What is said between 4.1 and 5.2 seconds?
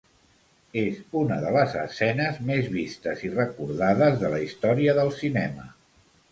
de la història del